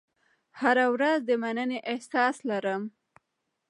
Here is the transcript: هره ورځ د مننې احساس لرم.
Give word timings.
هره 0.59 0.85
ورځ 0.93 1.19
د 1.29 1.31
مننې 1.41 1.79
احساس 1.91 2.35
لرم. 2.49 2.81